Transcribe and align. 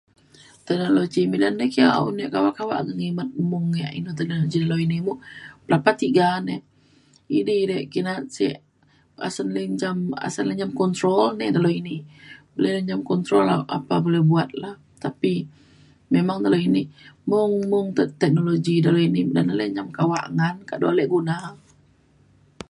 teknologi 0.67 1.21
midan 1.31 1.53
ni 1.59 1.65
ki 1.73 1.81
oh 1.99 2.09
kawak 2.57 2.79
ngimet 2.97 3.29
mung 3.51 3.67
yak 3.81 3.93
inu 3.97 4.11
teneng 4.19 4.43
je 4.51 4.59
lo 4.69 4.75
ini 4.85 4.97
muk 5.07 5.19
pelapat 5.65 5.95
tiga 6.01 6.27
nek 6.47 6.61
idi 7.37 7.57
ri 7.69 7.77
ke 7.91 7.99
na’at 8.07 8.25
sek 8.37 8.55
asen 9.27 9.47
lu 9.55 9.61
njam 9.73 9.97
asen 10.27 10.45
lu 10.47 10.53
njam 10.55 10.71
control 10.79 11.25
ne 11.39 11.45
dalau 11.55 11.73
ini. 11.81 11.95
le 12.61 12.71
njam 12.87 13.01
control 13.09 13.45
apa 13.75 13.95
boleh 14.05 14.23
buat 14.29 14.49
lah 14.63 14.75
tapi 15.03 15.33
memang 16.15 16.37
dalau 16.45 16.61
ini 16.67 16.81
mung 17.29 17.53
mung 17.71 17.87
te- 17.97 18.15
teknologi 18.21 18.75
dalau 18.85 19.01
ini 19.07 19.21
kawak 19.97 20.25
ngan 20.37 20.55
kado 20.69 20.85
ale 20.91 21.03
guna. 21.13 21.37